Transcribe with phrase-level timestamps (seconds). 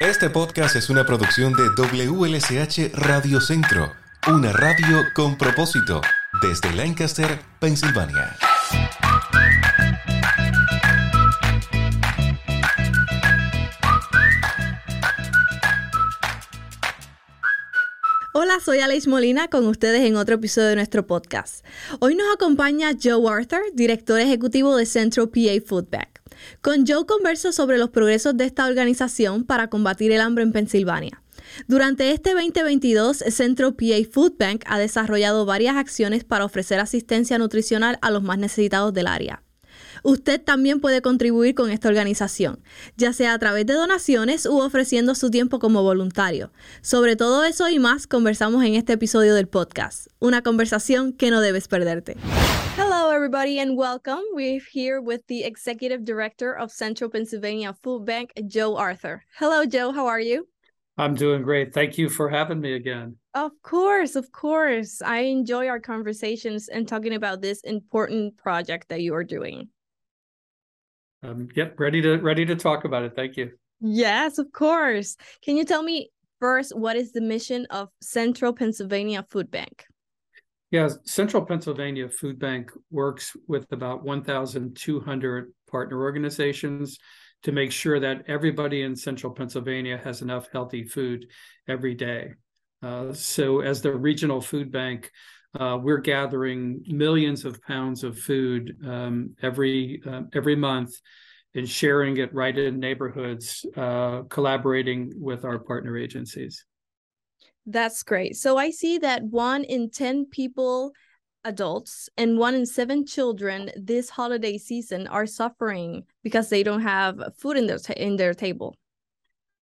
[0.00, 3.92] Este podcast es una producción de WLSH Radio Centro,
[4.32, 6.00] una radio con propósito,
[6.40, 8.34] desde Lancaster, Pensilvania.
[18.32, 21.62] Hola, soy Alice Molina con ustedes en otro episodio de nuestro podcast.
[21.98, 26.09] Hoy nos acompaña Joe Arthur, director ejecutivo de Central PA Food Bank.
[26.60, 31.22] Con Joe converso sobre los progresos de esta organización para combatir el hambre en Pensilvania.
[31.66, 37.98] Durante este 2022, Central PA Food Bank ha desarrollado varias acciones para ofrecer asistencia nutricional
[38.02, 39.42] a los más necesitados del área.
[40.02, 42.62] Usted también puede contribuir con esta organización,
[42.96, 46.52] ya sea a través de donaciones u ofreciendo su tiempo como voluntario.
[46.80, 51.40] Sobre todo eso y más conversamos en este episodio del podcast, una conversación que no
[51.40, 52.16] debes perderte.
[53.20, 54.22] Everybody, and welcome.
[54.32, 59.22] We're here with the Executive Director of Central Pennsylvania Food Bank, Joe Arthur.
[59.36, 59.92] Hello, Joe.
[59.92, 60.48] How are you?
[60.96, 61.74] I'm doing great.
[61.74, 63.16] Thank you for having me again.
[63.34, 65.02] Of course, of course.
[65.02, 69.68] I enjoy our conversations and talking about this important project that you are doing.
[71.22, 73.12] Um, yep, ready to ready to talk about it.
[73.14, 73.50] Thank you.
[73.82, 75.18] Yes, of course.
[75.44, 76.08] Can you tell me
[76.38, 79.84] first what is the mission of Central Pennsylvania Food Bank?
[80.70, 86.98] Yeah, Central Pennsylvania Food Bank works with about 1,200 partner organizations
[87.42, 91.26] to make sure that everybody in Central Pennsylvania has enough healthy food
[91.66, 92.34] every day.
[92.82, 95.10] Uh, so, as the regional food bank,
[95.58, 100.92] uh, we're gathering millions of pounds of food um, every uh, every month
[101.54, 106.64] and sharing it right in neighborhoods, uh, collaborating with our partner agencies.
[107.70, 108.36] That's great.
[108.36, 110.92] So I see that one in 10 people,
[111.44, 117.20] adults, and one in seven children this holiday season are suffering because they don't have
[117.38, 118.74] food in their, in their table.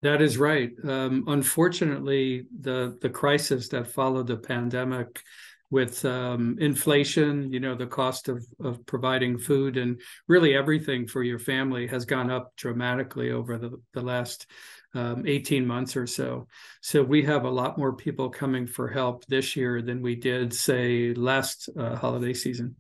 [0.02, 0.72] That is right.
[0.84, 5.22] Um, unfortunately, the the crisis that followed the pandemic
[5.70, 11.22] with um, inflation, you know, the cost of, of providing food and really everything for
[11.22, 14.48] your family has gone up dramatically over the, the last
[14.94, 16.48] um, 18 months or so.
[16.82, 20.54] So we have a lot more people coming for help this year than we did,
[20.54, 22.76] say, last uh, holiday season.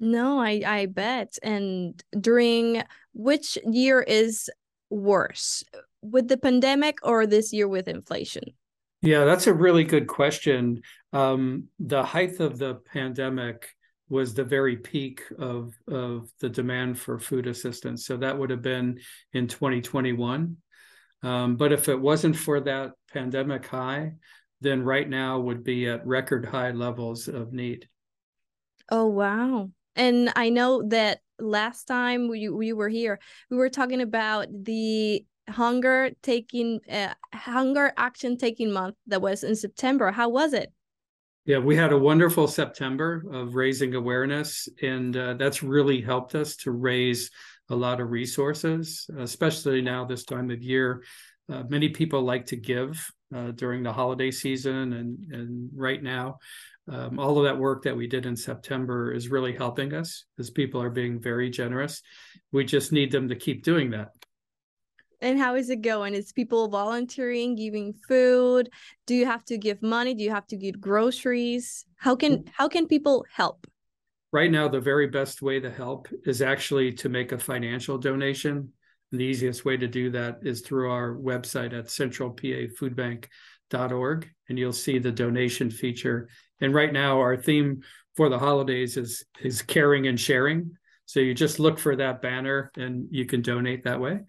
[0.00, 1.38] No, I, I bet.
[1.42, 4.50] And during which year is
[4.90, 5.64] worse,
[6.02, 8.42] with the pandemic or this year with inflation?
[9.00, 10.82] Yeah, that's a really good question.
[11.12, 13.68] Um, the height of the pandemic
[14.08, 18.04] was the very peak of of the demand for food assistance.
[18.06, 19.00] So that would have been
[19.32, 20.56] in 2021.
[21.22, 24.12] Um, but if it wasn't for that pandemic high,
[24.60, 27.88] then right now would be at record high levels of need.
[28.90, 29.70] Oh wow!
[29.96, 33.18] And I know that last time we we were here,
[33.50, 39.56] we were talking about the hunger taking uh, hunger action taking month that was in
[39.56, 40.10] September.
[40.10, 40.72] How was it?
[41.44, 46.54] Yeah, we had a wonderful September of raising awareness, and uh, that's really helped us
[46.58, 47.30] to raise
[47.70, 51.02] a lot of resources, especially now this time of year.
[51.50, 56.38] Uh, many people like to give uh, during the holiday season, and and right now,
[56.88, 60.50] um, all of that work that we did in September is really helping us as
[60.50, 62.02] people are being very generous.
[62.52, 64.08] We just need them to keep doing that.
[65.20, 66.14] And how is it going?
[66.14, 68.68] Is people volunteering, giving food?
[69.06, 70.14] Do you have to give money?
[70.14, 71.86] Do you have to give groceries?
[71.96, 72.48] How can mm.
[72.52, 73.66] how can people help?
[74.32, 78.72] Right now, the very best way to help is actually to make a financial donation.
[79.10, 84.72] And the easiest way to do that is through our website at centralpafoodbank.org, and you'll
[84.72, 86.30] see the donation feature.
[86.62, 87.82] And right now, our theme
[88.16, 90.78] for the holidays is is caring and sharing.
[91.04, 94.20] So you just look for that banner, and you can donate that way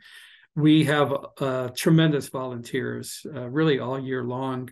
[0.55, 4.69] we have uh, tremendous volunteers uh, really all year long.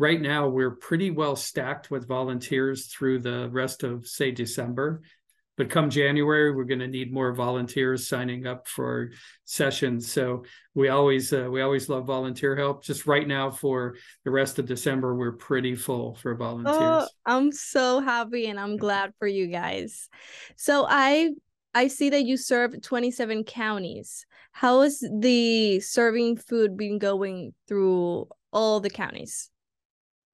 [0.00, 5.02] Right now, we're pretty well stacked with volunteers through the rest of, say, December.
[5.58, 9.10] But come January, we're going to need more volunteers signing up for
[9.44, 10.10] sessions.
[10.10, 10.44] So
[10.74, 12.82] we always uh, we always love volunteer help.
[12.82, 13.94] Just right now, for
[14.24, 16.78] the rest of December, we're pretty full for volunteers.
[16.78, 20.08] Oh, I'm so happy and I'm glad for you guys.
[20.56, 21.32] So I
[21.74, 24.24] I see that you serve 27 counties.
[24.52, 29.49] How is the serving food been going through all the counties?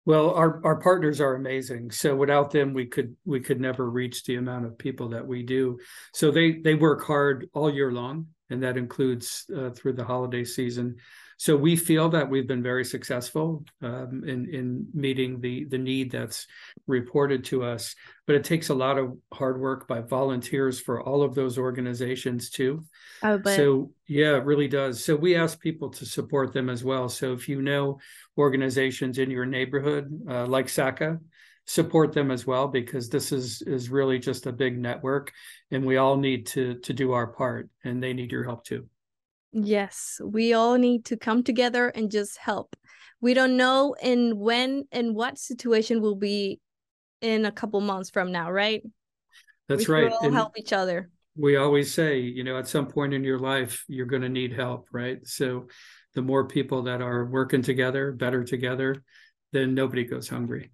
[0.07, 1.91] Well, our, our partners are amazing.
[1.91, 5.43] So without them, we could we could never reach the amount of people that we
[5.43, 5.79] do.
[6.15, 10.45] So they they work hard all year long and that includes uh, through the holiday
[10.45, 10.97] season.
[11.39, 16.11] So we feel that we've been very successful um, in in meeting the the need
[16.11, 16.47] that's
[16.87, 17.95] reported to us.
[18.27, 22.49] But it takes a lot of hard work by volunteers for all of those organizations
[22.51, 22.87] too.
[23.23, 25.05] Oh, but So yeah, it really does.
[25.05, 27.09] So we ask people to support them as well.
[27.09, 27.99] So if you know
[28.39, 31.19] organizations in your neighborhood uh, like SACA,
[31.67, 35.33] support them as well because this is is really just a big network,
[35.71, 38.89] and we all need to to do our part, and they need your help too.
[39.53, 42.77] Yes, we all need to come together and just help.
[43.21, 46.61] We don't know in when and what situation will be
[47.23, 48.83] in a couple months from now, right?
[49.69, 50.13] That's we right.
[50.13, 51.11] all And help each other.
[51.37, 54.53] we always say, you know, at some point in your life, you're going to need
[54.53, 55.19] help, right?
[55.27, 55.69] So
[56.15, 59.03] the more people that are working together, better together,
[59.53, 60.71] then nobody goes hungry.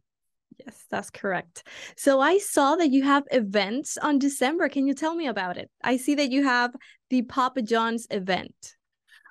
[0.58, 1.66] Yes, that's correct.
[1.96, 4.69] So I saw that you have events on December.
[4.69, 5.70] Can you tell me about it?
[5.82, 6.75] I see that you have
[7.10, 8.75] the Papa John's event.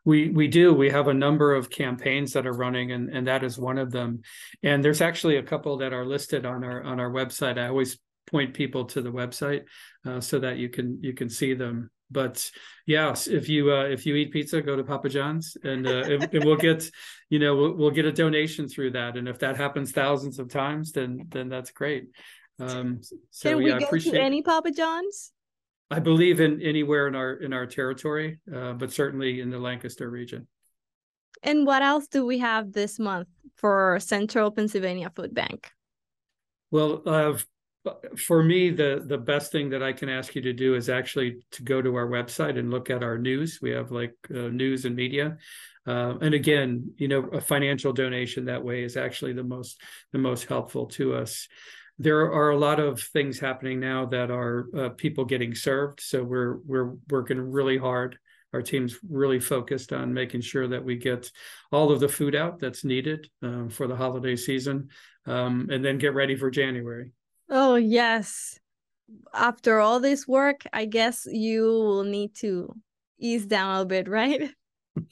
[0.03, 0.73] We we do.
[0.73, 3.91] We have a number of campaigns that are running, and and that is one of
[3.91, 4.21] them.
[4.63, 7.59] And there's actually a couple that are listed on our on our website.
[7.59, 9.63] I always point people to the website
[10.05, 11.91] uh, so that you can you can see them.
[12.11, 12.51] But
[12.85, 16.57] yes, if you uh, if you eat pizza, go to Papa John's, and, uh, we'll
[16.57, 16.89] get
[17.29, 19.17] you know we'll, we'll get a donation through that.
[19.17, 22.09] And if that happens thousands of times, then then that's great.
[22.59, 24.13] Um, so Can we yeah, I go appreciate.
[24.13, 25.31] to any Papa John's?
[25.89, 30.09] I believe in anywhere in our in our territory, uh, but certainly in the Lancaster
[30.09, 30.47] region.
[31.43, 35.71] And what else do we have this month for Central Pennsylvania Food Bank?
[36.69, 37.37] Well, uh,
[38.17, 41.39] for me, the the best thing that I can ask you to do is actually
[41.51, 43.59] to go to our website and look at our news.
[43.61, 45.37] We have like uh, news and media,
[45.87, 49.81] uh, and again, you know, a financial donation that way is actually the most
[50.11, 51.47] the most helpful to us.
[51.97, 56.23] There are a lot of things happening now that are uh, people getting served, so
[56.23, 58.17] we're we're working really hard.
[58.53, 61.31] Our team's really focused on making sure that we get
[61.71, 64.89] all of the food out that's needed um, for the holiday season,
[65.25, 67.13] um, and then get ready for January.
[67.71, 68.59] Oh, yes.
[69.33, 72.75] After all this work, I guess you will need to
[73.17, 74.51] ease down a bit, right?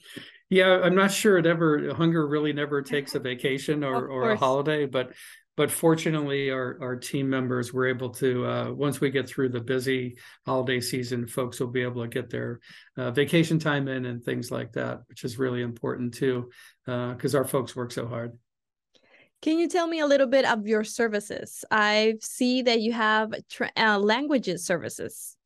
[0.52, 4.36] Yeah, I'm not sure it ever hunger really never takes a vacation or, or a
[4.36, 5.12] holiday, but
[5.56, 9.60] but fortunately our our team members were able to uh, once we get through the
[9.60, 12.58] busy holiday season, folks will be able to get their
[12.96, 16.50] uh, vacation time in and things like that, which is really important too,
[16.84, 18.36] because our folks work so hard.
[19.42, 21.64] Can you tell me a little bit of your services?
[21.70, 23.32] I see that you have
[23.76, 25.36] uh, languages services.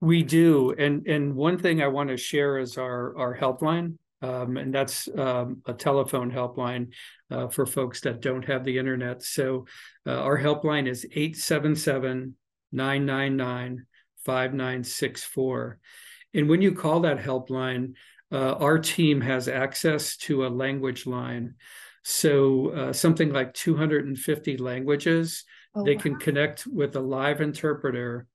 [0.00, 4.56] We do, and and one thing I want to share is our our helpline, um,
[4.56, 6.92] and that's um, a telephone helpline
[7.30, 9.22] uh, for folks that don't have the internet.
[9.22, 9.66] So
[10.06, 11.04] uh, our helpline is
[12.74, 15.74] 877-999-5964.
[16.34, 17.94] And when you call that helpline,
[18.32, 21.56] uh, our team has access to a language line.
[22.08, 25.44] So uh, something like 250 languages
[25.76, 28.26] Oh, they can connect with a live interpreter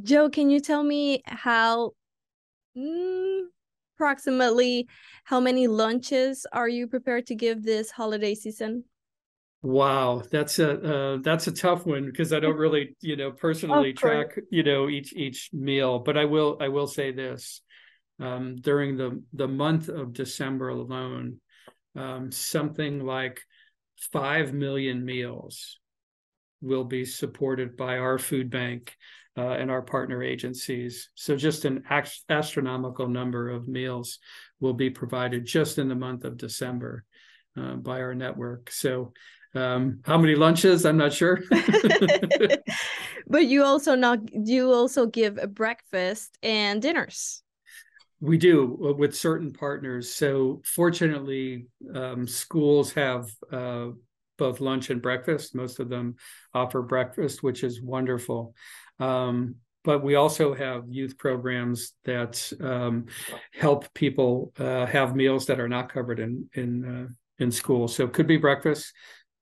[0.02, 1.92] Joe, can you tell me how
[2.76, 3.42] mm,
[3.96, 4.88] approximately
[5.24, 8.84] how many lunches are you prepared to give this holiday season?
[9.62, 10.70] Wow, that's a
[11.14, 14.88] uh, that's a tough one because I don't really, you know, personally track, you know,
[14.88, 15.98] each each meal.
[15.98, 17.62] But I will I will say this:
[18.20, 21.40] um, during the the month of December alone,
[21.96, 23.40] um, something like
[24.12, 25.80] five million meals
[26.60, 28.94] will be supported by our food bank
[29.36, 31.10] uh, and our partner agencies.
[31.14, 34.18] So just an act- astronomical number of meals
[34.60, 37.04] will be provided just in the month of December
[37.56, 38.70] uh, by our network.
[38.70, 39.12] So
[39.54, 40.84] um, how many lunches?
[40.84, 41.42] I'm not sure.
[43.26, 47.42] but you also not you also give a breakfast and dinners.
[48.20, 50.12] we do uh, with certain partners.
[50.12, 53.88] So fortunately, um, schools have uh,
[54.36, 55.54] both lunch and breakfast.
[55.54, 56.16] Most of them
[56.54, 58.54] offer breakfast, which is wonderful.
[58.98, 63.06] Um, but we also have youth programs that um,
[63.52, 67.86] help people uh, have meals that are not covered in in uh, in school.
[67.86, 68.92] So it could be breakfast,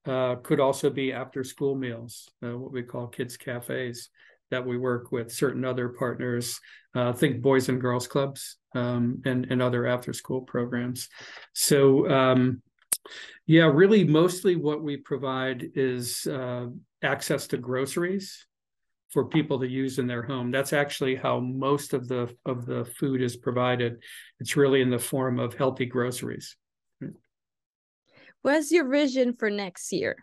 [0.07, 4.11] uh, could also be after school meals, uh, what we call kids cafes
[4.51, 6.61] that we work with certain other partners.
[6.95, 11.09] Uh, think Boys and Girls Clubs um, and and other after school programs.
[11.55, 12.63] So um,
[13.47, 16.67] yeah, really, mostly what we provide is uh,
[17.03, 18.47] access to groceries
[19.11, 20.51] for people to use in their home.
[20.51, 24.03] That's actually how most of the of the food is provided.
[24.41, 26.57] It's really in the form of healthy groceries.
[28.43, 30.17] What's your vision for next year?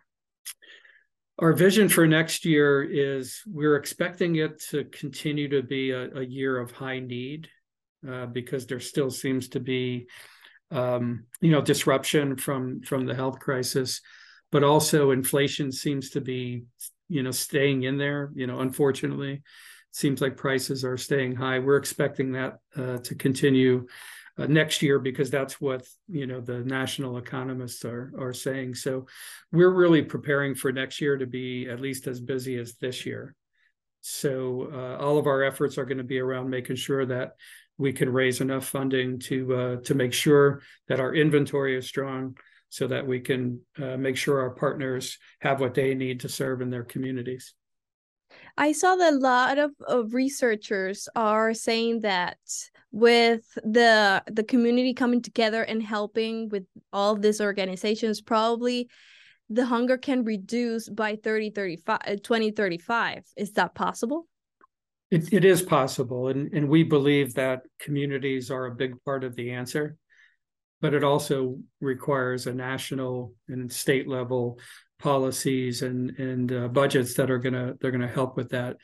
[1.40, 6.24] Our vision for next year is we're expecting it to continue to be a, a
[6.24, 7.50] year of high need
[8.08, 10.08] uh, because there still seems to be,
[10.72, 14.02] um, you know, disruption from from the health crisis,
[14.52, 16.64] but also inflation seems to be,
[17.10, 18.32] you know, staying in there.
[18.34, 19.42] You know, unfortunately, it
[19.92, 21.60] seems like prices are staying high.
[21.60, 23.88] We're expecting that uh, to continue
[24.38, 28.76] uh, next year because that's what you know the national economists are are saying.
[28.76, 29.08] So
[29.52, 33.36] we're really preparing for next year to be at least as busy as this year.
[34.02, 37.34] So uh, all of our efforts are going to be around making sure that
[37.82, 42.38] we can raise enough funding to uh, to make sure that our inventory is strong,
[42.70, 46.62] so that we can uh, make sure our partners have what they need to serve
[46.62, 47.54] in their communities.
[48.58, 52.38] I saw that a lot of, of researchers are saying that
[52.92, 58.90] with the the community coming together and helping with all these organizations, probably
[59.50, 64.28] the hunger can reduce by 30 35 uh, 2035 is that possible
[65.12, 69.36] it, it is possible and, and we believe that communities are a big part of
[69.36, 69.96] the answer
[70.82, 74.60] but it also requires a national and state level
[75.00, 78.78] policies and and uh, budgets that are gonna they're gonna help with that.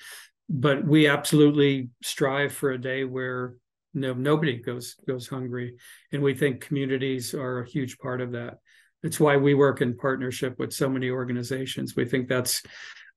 [0.50, 3.56] But we absolutely strive for a day where
[3.94, 5.76] no nobody goes goes hungry,
[6.12, 8.60] and we think communities are a huge part of that.
[9.04, 11.96] It's why we work in partnership with so many organizations.
[11.96, 12.64] We think that's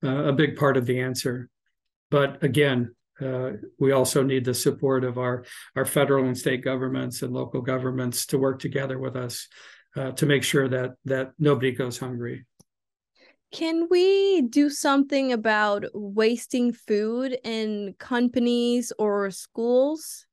[0.05, 1.49] uh, a big part of the answer.
[2.11, 5.45] But again, uh, we also need the support of our
[5.77, 9.49] our federal and state governments and local governments to work together with us
[9.97, 12.47] uh, to make sure that that nobody goes hungry.
[13.53, 20.27] Can we do something about wasting food in companies or schools?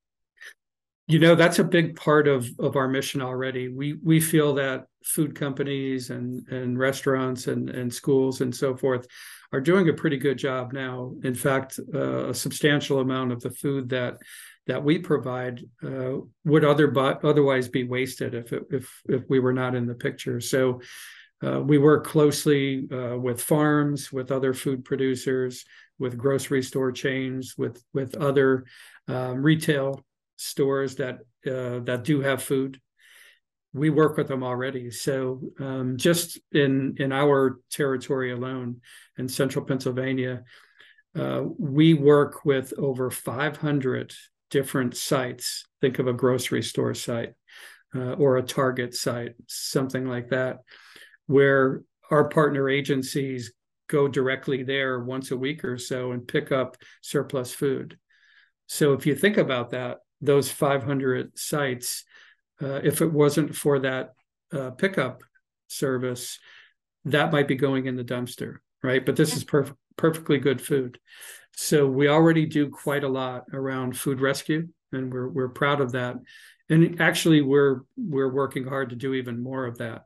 [1.09, 3.69] You know, that's a big part of, of our mission already.
[3.69, 9.07] We we feel that food companies and, and restaurants and, and schools and so forth
[9.53, 11.13] are doing a pretty good job now.
[11.23, 14.17] In fact, uh, a substantial amount of the food that
[14.67, 19.39] that we provide uh, would other but otherwise be wasted if it, if if we
[19.39, 20.41] were not in the picture.
[20.41, 20.81] So
[21.41, 25.63] uh, we work closely uh, with farms, with other food producers,
[25.99, 28.65] with grocery store chains, with with other
[29.07, 30.03] um, retail
[30.37, 32.79] stores that uh, that do have food.
[33.73, 34.89] We work with them already.
[34.91, 38.81] So um, just in in our territory alone,
[39.17, 40.43] in central Pennsylvania,
[41.17, 44.13] uh, we work with over 500
[44.49, 45.65] different sites.
[45.81, 47.33] Think of a grocery store site
[47.93, 50.59] uh, or a Target site, something like that
[51.27, 53.53] where our partner agencies
[53.87, 57.97] go directly there once a week or so and pick up surplus food.
[58.67, 62.03] So if you think about that, those 500 sites,
[62.61, 64.13] uh, if it wasn't for that
[64.51, 65.21] uh, pickup
[65.67, 66.39] service,
[67.05, 69.05] that might be going in the dumpster, right?
[69.05, 70.99] But this is perf- perfectly good food.
[71.55, 75.93] So we already do quite a lot around food rescue, and we're we're proud of
[75.93, 76.15] that.
[76.69, 80.03] And actually, we're we're working hard to do even more of that.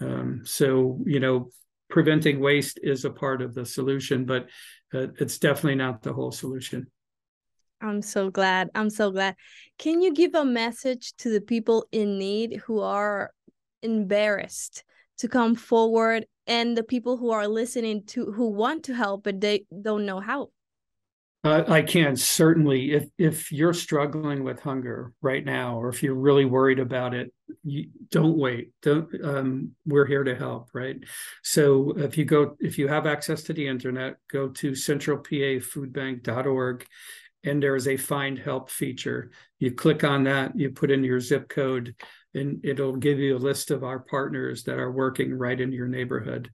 [0.00, 1.50] Um, so, you know,
[1.88, 4.48] preventing waste is a part of the solution, but
[4.92, 6.86] uh, it's definitely not the whole solution.
[7.84, 8.70] I'm so glad.
[8.74, 9.36] I'm so glad.
[9.78, 13.30] Can you give a message to the people in need who are
[13.82, 14.84] embarrassed
[15.18, 19.40] to come forward and the people who are listening to who want to help but
[19.40, 20.48] they don't know how?
[21.44, 22.92] Uh, I can certainly.
[22.92, 27.34] If if you're struggling with hunger right now, or if you're really worried about it,
[27.62, 28.70] you, don't wait.
[28.80, 29.10] Don't.
[29.22, 30.96] Um, we're here to help, right?
[31.42, 36.86] So if you go, if you have access to the internet, go to centralpafoodbank.org,
[37.44, 39.30] and there is a find help feature.
[39.58, 41.94] You click on that, you put in your zip code,
[42.34, 45.88] and it'll give you a list of our partners that are working right in your
[45.88, 46.50] neighborhood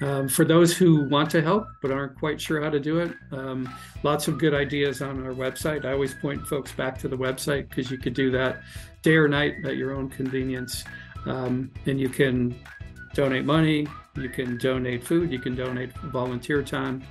[0.00, 3.12] Um, for those who want to help but aren't quite sure how to do it
[3.30, 3.72] um,
[4.02, 5.84] lots of good ideas on our website.
[5.84, 8.62] I always point folks back to the website because you could do that
[9.02, 10.82] day or night at your own convenience.
[11.24, 12.58] Um, and you can
[13.14, 13.86] donate money
[14.16, 17.02] you can donate food, you can donate volunteer time.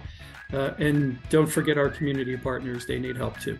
[0.53, 3.57] Uh, and don't forget our community partners, they need help too.